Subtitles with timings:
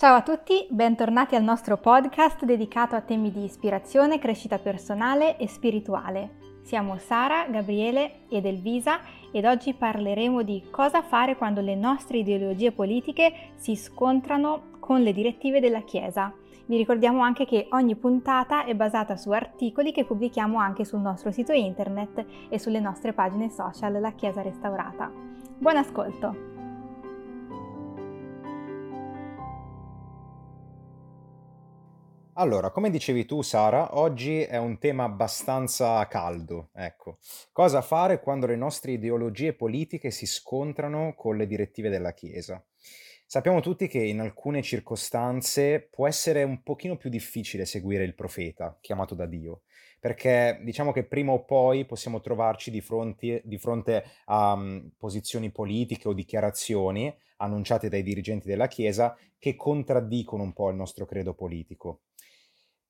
[0.00, 5.46] Ciao a tutti, bentornati al nostro podcast dedicato a temi di ispirazione, crescita personale e
[5.46, 6.38] spirituale.
[6.62, 9.00] Siamo Sara, Gabriele ed Elvisa
[9.30, 15.12] ed oggi parleremo di cosa fare quando le nostre ideologie politiche si scontrano con le
[15.12, 16.32] direttive della Chiesa.
[16.64, 21.30] Vi ricordiamo anche che ogni puntata è basata su articoli che pubblichiamo anche sul nostro
[21.30, 25.12] sito internet e sulle nostre pagine social La Chiesa Restaurata.
[25.58, 26.49] Buon ascolto!
[32.40, 37.18] Allora, come dicevi tu, Sara, oggi è un tema abbastanza caldo, ecco.
[37.52, 42.64] Cosa fare quando le nostre ideologie politiche si scontrano con le direttive della Chiesa?
[43.26, 48.74] Sappiamo tutti che in alcune circostanze può essere un pochino più difficile seguire il profeta
[48.80, 49.64] chiamato da Dio,
[50.00, 55.50] perché diciamo che prima o poi possiamo trovarci di fronte, di fronte a um, posizioni
[55.50, 61.34] politiche o dichiarazioni annunciate dai dirigenti della Chiesa che contraddicono un po' il nostro credo
[61.34, 62.00] politico.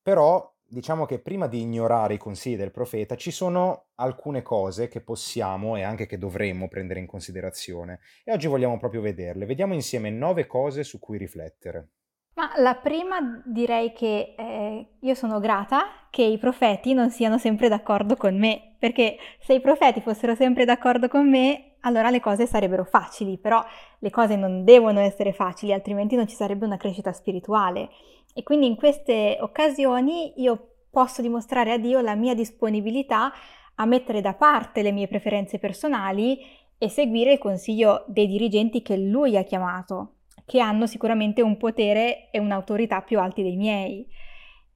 [0.02, 5.00] Però diciamo che prima di ignorare i consigli del profeta ci sono alcune cose che
[5.00, 9.46] possiamo e anche che dovremmo prendere in considerazione e oggi vogliamo proprio vederle.
[9.46, 11.88] Vediamo insieme nove cose su cui riflettere.
[12.34, 17.68] Ma la prima direi che eh, io sono grata che i profeti non siano sempre
[17.68, 22.46] d'accordo con me, perché se i profeti fossero sempre d'accordo con me, allora le cose
[22.46, 23.64] sarebbero facili, però
[23.98, 27.88] le cose non devono essere facili, altrimenti non ci sarebbe una crescita spirituale.
[28.34, 33.32] E quindi in queste occasioni io posso dimostrare a Dio la mia disponibilità
[33.76, 36.38] a mettere da parte le mie preferenze personali
[36.76, 42.30] e seguire il consiglio dei dirigenti che Lui ha chiamato, che hanno sicuramente un potere
[42.30, 44.06] e un'autorità più alti dei miei.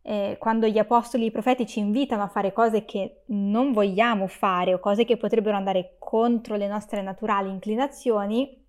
[0.07, 4.27] Eh, quando gli apostoli e i profeti ci invitano a fare cose che non vogliamo
[4.27, 8.63] fare o cose che potrebbero andare contro le nostre naturali inclinazioni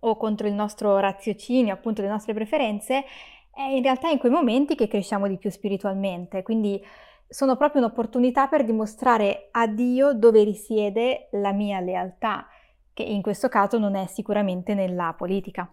[0.00, 3.04] o contro il nostro raziocinio, appunto le nostre preferenze,
[3.52, 6.82] è in realtà in quei momenti che cresciamo di più spiritualmente, quindi
[7.28, 12.46] sono proprio un'opportunità per dimostrare a Dio dove risiede la mia lealtà,
[12.94, 15.70] che in questo caso non è sicuramente nella politica.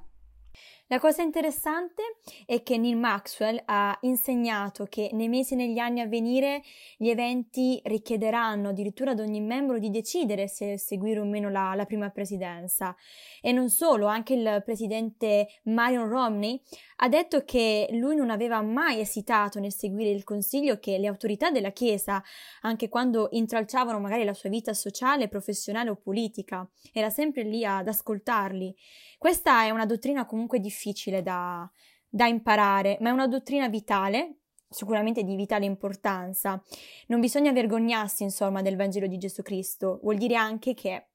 [0.92, 2.02] La cosa interessante
[2.48, 6.64] è che Neil Maxwell ha insegnato che nei mesi e negli anni a venire
[6.98, 11.86] gli eventi richiederanno addirittura ad ogni membro di decidere se seguire o meno la, la
[11.86, 12.96] prima presidenza.
[13.40, 16.60] E non solo, anche il presidente Marion Romney
[17.02, 21.52] ha detto che lui non aveva mai esitato nel seguire il consiglio che le autorità
[21.52, 22.24] della Chiesa,
[22.62, 27.88] anche quando intralciavano magari la sua vita sociale, professionale o politica, era sempre lì ad
[27.88, 28.76] ascoltarli.
[29.20, 30.78] Questa è una dottrina comunque difficile
[31.22, 31.70] da,
[32.08, 34.36] da imparare, ma è una dottrina vitale
[34.70, 36.62] sicuramente di vitale importanza.
[37.08, 40.00] Non bisogna vergognarsi, insomma, del Vangelo di Gesù Cristo.
[40.04, 41.08] Vuol dire anche che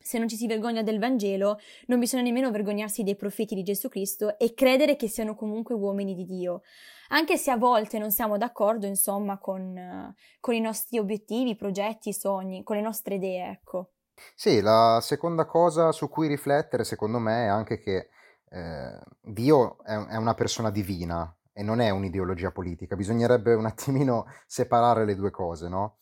[0.00, 3.88] se non ci si vergogna del Vangelo, non bisogna nemmeno vergognarsi dei profeti di Gesù
[3.88, 6.62] Cristo e credere che siano comunque uomini di Dio.
[7.08, 12.62] Anche se a volte non siamo d'accordo, insomma, con, con i nostri obiettivi, progetti, sogni,
[12.62, 13.92] con le nostre idee, ecco.
[14.34, 18.08] Sì, la seconda cosa su cui riflettere, secondo me, è anche che
[18.50, 22.94] eh, Dio è, è una persona divina e non è un'ideologia politica.
[22.94, 25.98] Bisognerebbe un attimino separare le due cose, no?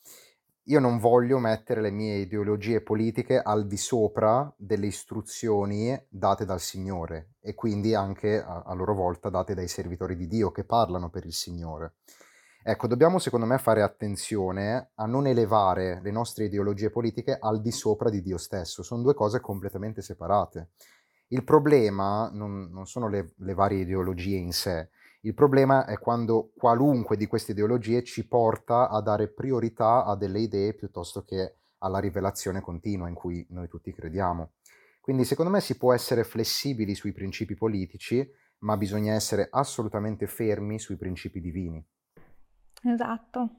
[0.69, 6.59] Io non voglio mettere le mie ideologie politiche al di sopra delle istruzioni date dal
[6.59, 11.09] Signore e quindi anche a, a loro volta date dai servitori di Dio che parlano
[11.09, 11.93] per il Signore.
[12.61, 17.71] Ecco, dobbiamo secondo me fare attenzione a non elevare le nostre ideologie politiche al di
[17.71, 20.71] sopra di Dio stesso, sono due cose completamente separate.
[21.27, 24.89] Il problema non, non sono le, le varie ideologie in sé,
[25.21, 30.39] il problema è quando qualunque di queste ideologie ci porta a dare priorità a delle
[30.39, 34.51] idee piuttosto che alla rivelazione continua in cui noi tutti crediamo.
[35.01, 38.25] Quindi secondo me si può essere flessibili sui principi politici,
[38.59, 41.83] ma bisogna essere assolutamente fermi sui principi divini.
[42.83, 43.49] Esatto.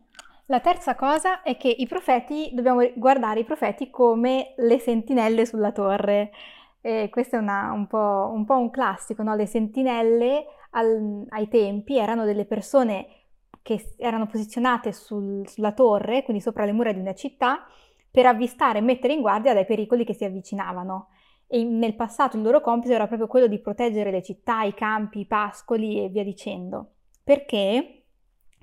[0.46, 5.72] La terza cosa è che i profeti, dobbiamo guardare i profeti come le sentinelle sulla
[5.72, 6.30] torre.
[6.80, 9.34] E questo è una, un, po', un, po', un classico, no?
[9.34, 13.06] Le sentinelle al, ai tempi erano delle persone
[13.62, 17.66] che erano posizionate sul, sulla torre, quindi sopra le mura di una città,
[18.10, 21.08] per avvistare e mettere in guardia dai pericoli che si avvicinavano.
[21.46, 25.20] E nel passato il loro compito era proprio quello di proteggere le città, i campi,
[25.20, 26.92] i pascoli e via dicendo.
[27.24, 27.98] Perché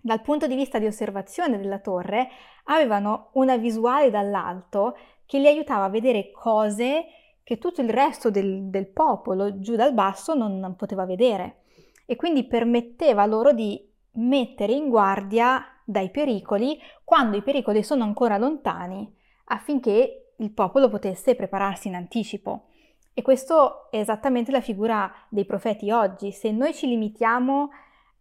[0.06, 2.30] dal punto di vista di osservazione della torre,
[2.66, 4.96] avevano una visuale dall'alto
[5.26, 7.06] che li aiutava a vedere cose
[7.46, 11.62] che tutto il resto del, del popolo giù dal basso non, non poteva vedere
[12.08, 18.40] e quindi permetteva loro di mettere in guardia dai pericoli quando i pericoli sono ancora
[18.40, 19.14] lontani
[19.46, 22.70] affinché il popolo potesse prepararsi in anticipo.
[23.14, 26.32] E questo è esattamente la figura dei profeti oggi.
[26.32, 27.70] Se noi ci limitiamo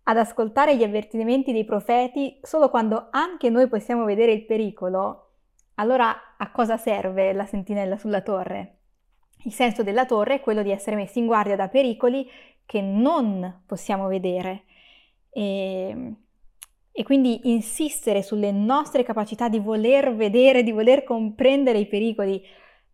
[0.03, 5.31] ad ascoltare gli avvertimenti dei profeti solo quando anche noi possiamo vedere il pericolo,
[5.77, 8.74] allora a cosa serve la sentinella sulla torre?
[9.45, 12.29] Il senso della torre è quello di essere messi in guardia da pericoli
[12.65, 14.65] che non possiamo vedere.
[15.31, 16.15] E,
[16.91, 22.43] e quindi insistere sulle nostre capacità di voler vedere, di voler comprendere i pericoli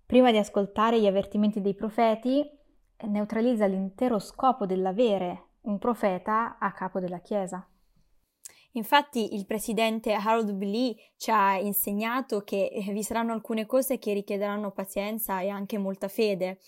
[0.04, 2.44] prima di ascoltare gli avvertimenti dei profeti,
[3.02, 7.64] neutralizza l'intero scopo dell'avere un profeta a capo della Chiesa.
[8.72, 14.12] Infatti il presidente Harold Billy ci ha insegnato che eh, vi saranno alcune cose che
[14.12, 16.58] richiederanno pazienza e anche molta fede.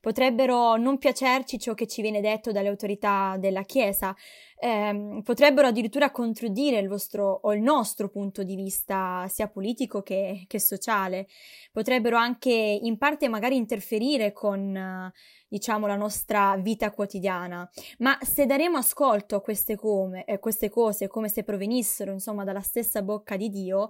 [0.00, 4.14] Potrebbero non piacerci ciò che ci viene detto dalle autorità della Chiesa,
[4.58, 10.44] eh, potrebbero addirittura contraddire il vostro o il nostro punto di vista sia politico che,
[10.46, 11.28] che sociale,
[11.72, 15.12] potrebbero anche in parte magari interferire con
[15.48, 17.68] diciamo, la nostra vita quotidiana.
[17.98, 22.60] Ma se daremo ascolto a queste, come, eh, queste cose come se provenissero, insomma, dalla
[22.60, 23.88] stessa bocca di Dio,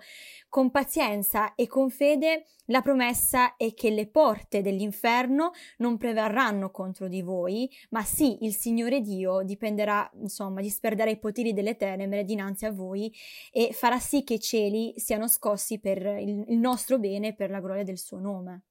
[0.49, 7.09] con pazienza e con fede, la promessa è che le porte dell'inferno non prevarranno contro
[7.09, 12.67] di voi, ma sì, il Signore Dio dipenderà, insomma, disperderà i poteri delle tenebre dinanzi
[12.67, 13.13] a voi
[13.53, 17.51] e farà sì che i cieli siano scossi per il, il nostro bene e per
[17.51, 18.63] la gloria del suo nome.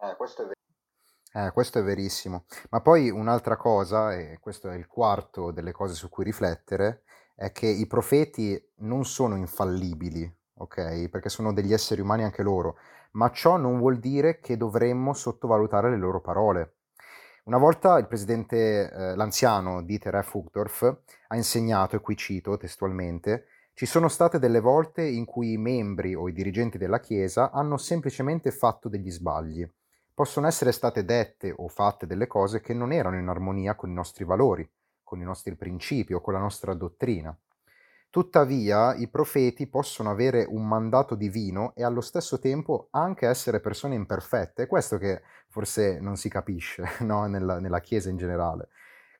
[0.00, 0.58] Eh, questo è vero.
[1.32, 2.44] Eh, questo è verissimo.
[2.70, 7.02] Ma poi un'altra cosa, e questo è il quarto delle cose su cui riflettere,
[7.36, 11.08] è che i profeti non sono infallibili, ok?
[11.08, 12.76] Perché sono degli esseri umani anche loro,
[13.12, 16.79] ma ciò non vuol dire che dovremmo sottovalutare le loro parole.
[17.44, 20.34] Una volta il presidente, eh, l'anziano Dieter F.
[20.34, 20.96] Uchtdorf,
[21.28, 26.14] ha insegnato, e qui cito testualmente, ci sono state delle volte in cui i membri
[26.14, 29.68] o i dirigenti della Chiesa hanno semplicemente fatto degli sbagli
[30.20, 33.94] possono essere state dette o fatte delle cose che non erano in armonia con i
[33.94, 34.68] nostri valori,
[35.02, 37.34] con i nostri principi o con la nostra dottrina.
[38.10, 43.94] Tuttavia, i profeti possono avere un mandato divino e allo stesso tempo anche essere persone
[43.94, 44.64] imperfette.
[44.64, 47.26] È questo che forse non si capisce no?
[47.26, 48.70] nella, nella Chiesa in generale.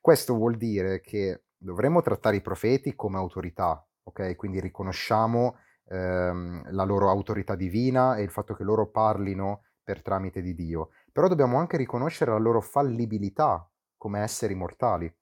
[0.01, 4.35] Questo vuol dire che dovremmo trattare i profeti come autorità, ok?
[4.35, 5.55] Quindi riconosciamo
[5.87, 10.89] ehm, la loro autorità divina e il fatto che loro parlino per tramite di Dio,
[11.13, 13.65] però dobbiamo anche riconoscere la loro fallibilità
[13.95, 15.13] come esseri mortali.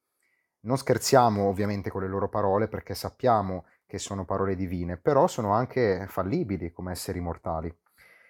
[0.62, 5.54] Non scherziamo ovviamente con le loro parole perché sappiamo che sono parole divine, però sono
[5.54, 7.74] anche fallibili come esseri mortali.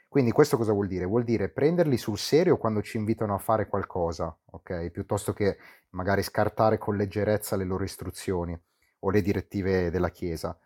[0.07, 1.05] Quindi questo cosa vuol dire?
[1.05, 4.89] Vuol dire prenderli sul serio quando ci invitano a fare qualcosa, ok?
[4.89, 5.57] Piuttosto che
[5.91, 8.59] magari scartare con leggerezza le loro istruzioni
[8.99, 10.57] o le direttive della Chiesa.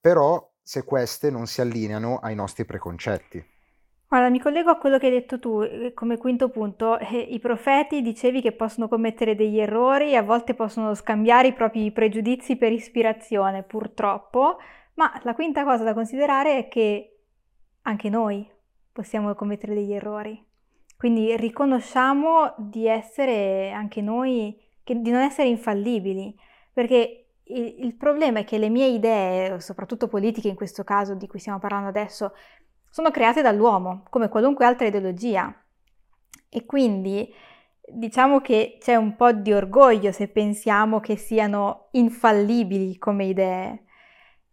[0.00, 3.42] Però se queste non si allineano ai nostri preconcetti.
[4.12, 6.98] Guarda, mi collego a quello che hai detto tu eh, come quinto punto.
[7.12, 11.90] Eh, I profeti dicevi che possono commettere degli errori a volte possono scambiare i propri
[11.92, 14.58] pregiudizi per ispirazione, purtroppo,
[14.96, 17.20] ma la quinta cosa da considerare è che
[17.84, 18.46] anche noi
[18.92, 20.44] possiamo commettere degli errori.
[20.98, 26.38] Quindi riconosciamo di essere anche noi, che, di non essere infallibili,
[26.70, 31.26] perché il, il problema è che le mie idee, soprattutto politiche in questo caso di
[31.26, 32.34] cui stiamo parlando adesso,
[32.92, 35.50] sono create dall'uomo, come qualunque altra ideologia.
[36.50, 37.32] E quindi
[37.88, 43.84] diciamo che c'è un po' di orgoglio se pensiamo che siano infallibili come idee.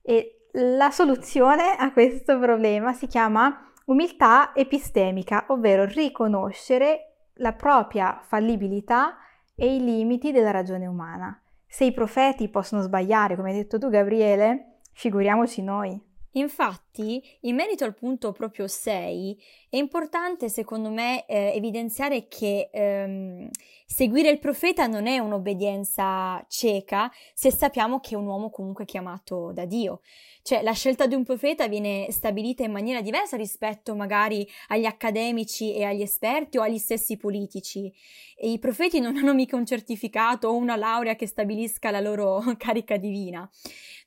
[0.02, 9.18] E la soluzione a questo problema si chiama umiltà epistemica, ovvero riconoscere la propria fallibilità
[9.54, 11.44] e i limiti della ragione umana.
[11.68, 16.08] Se i profeti possono sbagliare, come hai detto tu Gabriele, figuriamoci noi.
[16.34, 23.50] Infatti, in merito al punto proprio 6, è importante secondo me eh, evidenziare che ehm,
[23.86, 29.52] seguire il profeta non è un'obbedienza cieca se sappiamo che è un uomo comunque chiamato
[29.54, 30.02] da Dio.
[30.42, 35.76] Cioè, la scelta di un profeta viene stabilita in maniera diversa rispetto magari agli accademici
[35.76, 37.94] e agli esperti o agli stessi politici.
[38.36, 42.42] E i profeti non hanno mica un certificato o una laurea che stabilisca la loro
[42.58, 43.48] carica divina.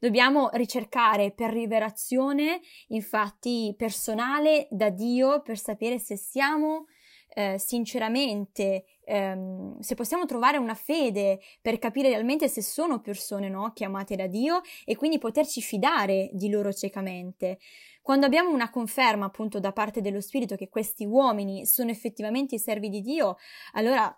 [0.00, 6.86] Dobbiamo ricercare per rivelazione, infatti, personale da Dio per sapere se siamo
[7.34, 13.72] eh, sinceramente, ehm, se possiamo trovare una fede per capire realmente se sono persone no,
[13.72, 17.58] chiamate da Dio e quindi poterci fidare di loro ciecamente.
[18.02, 22.58] Quando abbiamo una conferma appunto da parte dello Spirito che questi uomini sono effettivamente i
[22.58, 23.36] servi di Dio,
[23.72, 24.14] allora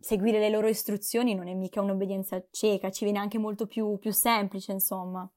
[0.00, 4.12] seguire le loro istruzioni non è mica un'obbedienza cieca, ci viene anche molto più, più
[4.12, 5.28] semplice, insomma.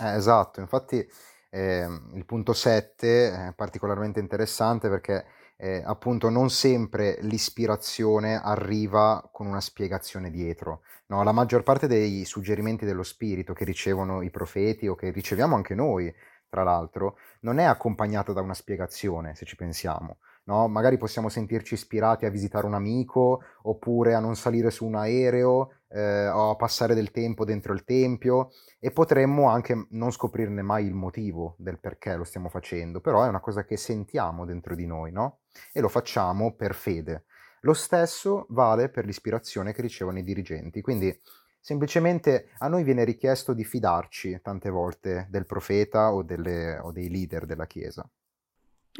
[0.00, 1.06] Eh, esatto, infatti
[1.50, 5.24] eh, il punto 7 è particolarmente interessante perché
[5.56, 10.82] eh, appunto non sempre l'ispirazione arriva con una spiegazione dietro.
[11.06, 15.56] No, la maggior parte dei suggerimenti dello spirito che ricevono i profeti o che riceviamo
[15.56, 16.14] anche noi,
[16.48, 20.18] tra l'altro, non è accompagnata da una spiegazione, se ci pensiamo.
[20.44, 20.68] No?
[20.68, 25.72] Magari possiamo sentirci ispirati a visitare un amico oppure a non salire su un aereo
[25.88, 30.94] eh, a passare del tempo dentro il tempio e potremmo anche non scoprirne mai il
[30.94, 35.12] motivo del perché lo stiamo facendo, però è una cosa che sentiamo dentro di noi,
[35.12, 35.40] no?
[35.72, 37.24] E lo facciamo per fede.
[37.62, 41.18] Lo stesso vale per l'ispirazione che ricevono i dirigenti, quindi
[41.60, 47.10] semplicemente a noi viene richiesto di fidarci tante volte del profeta o, delle, o dei
[47.10, 48.08] leader della Chiesa.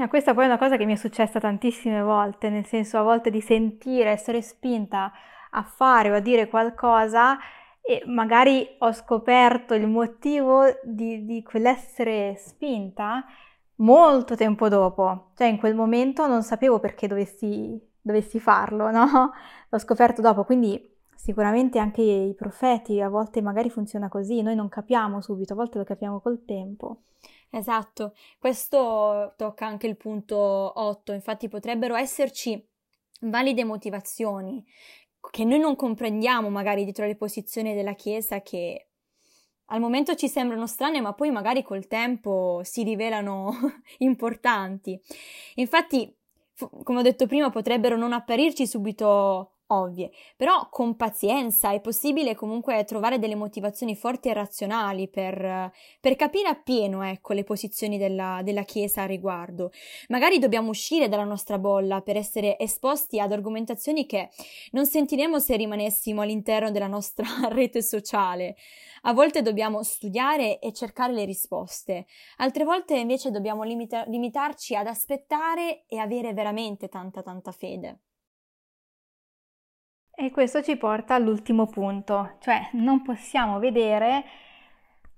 [0.00, 3.02] Eh, questa poi è una cosa che mi è successa tantissime volte, nel senso a
[3.02, 5.12] volte di sentire, essere spinta
[5.50, 7.38] a fare o a dire qualcosa
[7.80, 13.24] e magari ho scoperto il motivo di, di quell'essere spinta
[13.76, 19.32] molto tempo dopo, cioè in quel momento non sapevo perché dovessi, dovessi farlo, no?
[19.70, 24.68] L'ho scoperto dopo, quindi sicuramente anche i profeti a volte magari funziona così, noi non
[24.68, 27.02] capiamo subito, a volte lo capiamo col tempo.
[27.50, 32.62] Esatto, questo tocca anche il punto 8, infatti potrebbero esserci
[33.22, 34.64] valide motivazioni
[35.30, 38.88] che noi non comprendiamo magari dietro le posizioni della Chiesa che
[39.70, 43.52] al momento ci sembrano strane, ma poi magari col tempo si rivelano
[43.98, 44.98] importanti.
[45.56, 46.14] Infatti,
[46.82, 52.84] come ho detto prima, potrebbero non apparirci subito ovvie, però con pazienza è possibile comunque
[52.84, 58.62] trovare delle motivazioni forti e razionali per, per capire appieno ecco, le posizioni della, della
[58.62, 59.70] Chiesa a riguardo.
[60.08, 64.30] Magari dobbiamo uscire dalla nostra bolla per essere esposti ad argomentazioni che
[64.72, 68.56] non sentiremo se rimanessimo all'interno della nostra rete sociale.
[69.02, 72.06] A volte dobbiamo studiare e cercare le risposte,
[72.38, 78.00] altre volte invece dobbiamo limita- limitarci ad aspettare e avere veramente tanta tanta fede.
[80.20, 84.24] E questo ci porta all'ultimo punto, cioè non possiamo vedere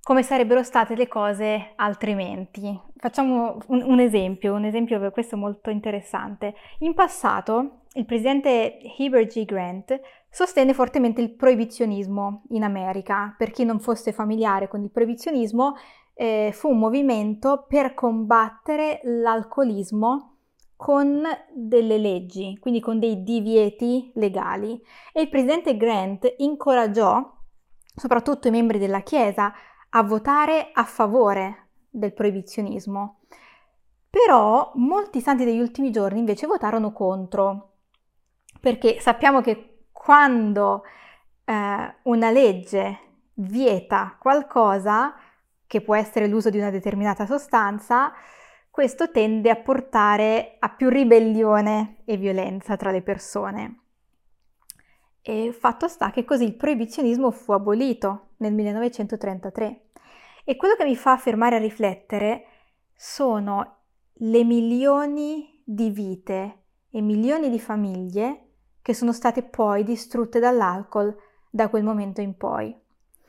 [0.02, 2.78] come sarebbero state le cose altrimenti.
[2.96, 6.54] Facciamo un, un esempio, un esempio questo molto interessante.
[6.80, 9.46] In passato il presidente Heber G.
[9.46, 13.34] Grant sostenne fortemente il proibizionismo in America.
[13.38, 15.76] Per chi non fosse familiare con il proibizionismo,
[16.12, 20.39] eh, fu un movimento per combattere l'alcolismo
[20.80, 21.22] con
[21.52, 24.80] delle leggi, quindi con dei divieti legali.
[25.12, 27.36] E il presidente Grant incoraggiò
[27.94, 29.52] soprattutto i membri della Chiesa
[29.90, 33.18] a votare a favore del proibizionismo.
[34.08, 37.72] Però molti santi degli ultimi giorni invece votarono contro,
[38.58, 40.84] perché sappiamo che quando
[41.44, 42.98] eh, una legge
[43.34, 45.14] vieta qualcosa,
[45.66, 48.14] che può essere l'uso di una determinata sostanza,
[48.80, 53.80] questo tende a portare a più ribellione e violenza tra le persone.
[55.20, 59.82] E fatto sta che così il proibizionismo fu abolito nel 1933.
[60.44, 62.46] E quello che mi fa fermare a riflettere
[62.94, 63.80] sono
[64.14, 71.14] le milioni di vite e milioni di famiglie che sono state poi distrutte dall'alcol
[71.50, 72.74] da quel momento in poi.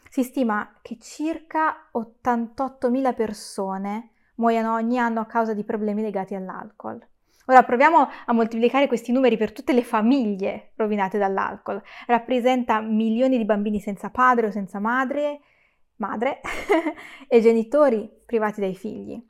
[0.09, 6.99] Si stima che circa 88.000 persone muoiono ogni anno a causa di problemi legati all'alcol.
[7.47, 11.81] Ora proviamo a moltiplicare questi numeri per tutte le famiglie rovinate dall'alcol.
[12.07, 15.41] Rappresenta milioni di bambini senza padre o senza madre,
[15.97, 16.39] madre
[17.27, 19.21] e genitori privati dai figli.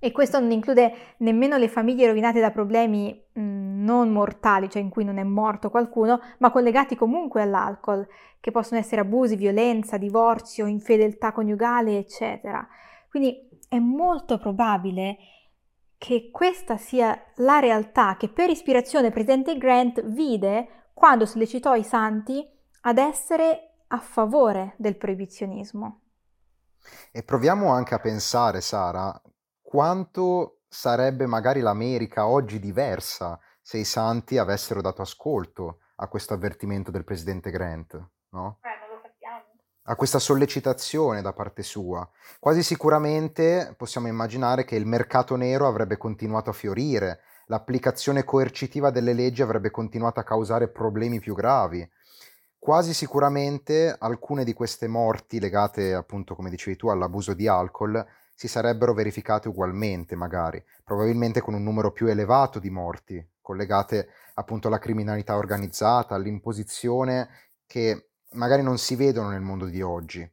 [0.00, 4.82] E questo non include nemmeno le famiglie rovinate da problemi mh, mm, non mortali, cioè
[4.82, 8.06] in cui non è morto qualcuno, ma collegati comunque all'alcol,
[8.38, 12.66] che possono essere abusi, violenza, divorzio, infedeltà coniugale, eccetera.
[13.10, 15.16] Quindi è molto probabile
[15.98, 21.84] che questa sia la realtà che per ispirazione il presidente Grant vide quando sollecitò i
[21.84, 22.46] santi
[22.82, 26.02] ad essere a favore del proibizionismo.
[27.10, 29.20] E proviamo anche a pensare, Sara,
[29.60, 36.90] quanto sarebbe magari l'America oggi diversa se i santi avessero dato ascolto a questo avvertimento
[36.90, 38.60] del presidente Grant, no?
[38.62, 38.87] Eh
[39.90, 42.08] a questa sollecitazione da parte sua.
[42.38, 49.14] Quasi sicuramente possiamo immaginare che il mercato nero avrebbe continuato a fiorire, l'applicazione coercitiva delle
[49.14, 51.88] leggi avrebbe continuato a causare problemi più gravi.
[52.58, 58.04] Quasi sicuramente alcune di queste morti legate, appunto, come dicevi tu, all'abuso di alcol
[58.34, 64.68] si sarebbero verificate ugualmente, magari, probabilmente con un numero più elevato di morti, collegate appunto
[64.68, 67.28] alla criminalità organizzata, all'imposizione
[67.66, 70.28] che magari non si vedono nel mondo di oggi,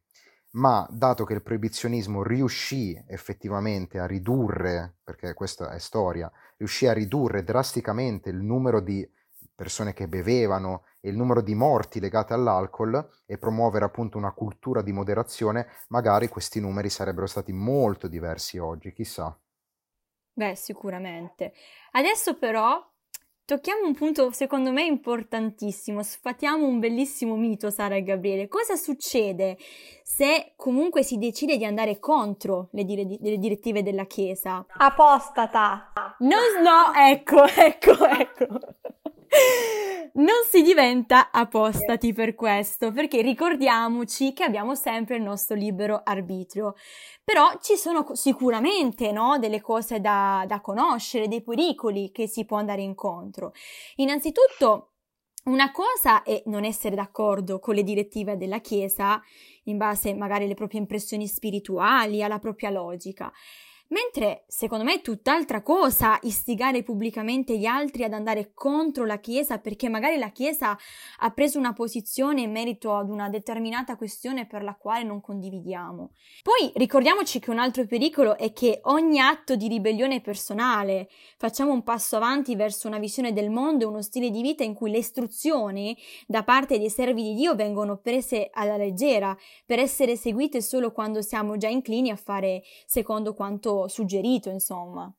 [0.51, 6.93] ma dato che il proibizionismo riuscì effettivamente a ridurre, perché questa è storia, riuscì a
[6.93, 9.07] ridurre drasticamente il numero di
[9.53, 14.81] persone che bevevano e il numero di morti legate all'alcol e promuovere appunto una cultura
[14.81, 19.37] di moderazione, magari questi numeri sarebbero stati molto diversi oggi, chissà.
[20.33, 21.53] Beh, sicuramente.
[21.91, 22.81] Adesso però
[23.45, 28.47] tocchiamo un punto secondo me importantissimo, sfatiamo un bellissimo mito, Sara e Gabriele.
[28.47, 29.57] Cosa succede
[30.03, 34.65] se comunque si decide di andare contro le, dire- le direttive della Chiesa?
[34.77, 35.91] Apostata!
[36.19, 38.74] No, no, ecco, ecco, ecco
[40.15, 46.75] non si diventa apostati per questo, perché ricordiamoci che abbiamo sempre il nostro libero arbitrio.
[47.23, 52.57] Però ci sono sicuramente no, delle cose da, da conoscere, dei pericoli che si può
[52.57, 53.53] andare incontro.
[53.95, 54.91] Innanzitutto,
[55.45, 59.21] una cosa è non essere d'accordo con le direttive della Chiesa
[59.65, 63.31] in base magari alle proprie impressioni spirituali, alla propria logica.
[63.89, 69.59] Mentre secondo me è tutt'altra cosa istigare pubblicamente gli altri ad andare contro la Chiesa
[69.59, 70.75] perché magari la Chiesa
[71.19, 76.13] ha preso una posizione in merito ad una determinata questione per la quale non condividiamo.
[76.41, 81.83] Poi ricordiamoci che un altro pericolo è che ogni atto di ribellione personale facciamo un
[81.83, 84.97] passo avanti verso una visione del mondo e uno stile di vita in cui le
[84.97, 90.91] istruzioni da parte dei servi di Dio vengono prese alla leggera per essere seguite solo
[90.91, 95.11] quando siamo già inclini a fare secondo quanto suggerito, insomma.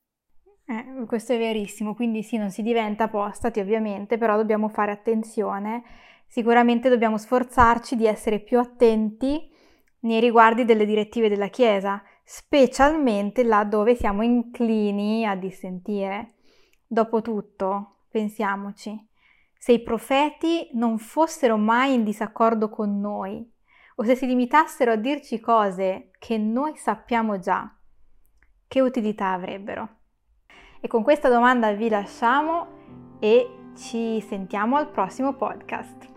[0.69, 5.85] Eh, questo è verissimo, quindi sì, non si diventa apostati ovviamente, però dobbiamo fare attenzione.
[6.27, 9.49] Sicuramente dobbiamo sforzarci di essere più attenti
[10.01, 16.35] nei riguardi delle direttive della Chiesa, specialmente là dove siamo inclini a dissentire.
[16.87, 19.09] Dopotutto, pensiamoci,
[19.59, 23.49] se i profeti non fossero mai in disaccordo con noi,
[23.97, 27.76] o se si limitassero a dirci cose che noi sappiamo già,
[28.67, 29.89] che utilità avrebbero?
[30.81, 36.16] E con questa domanda vi lasciamo e ci sentiamo al prossimo podcast.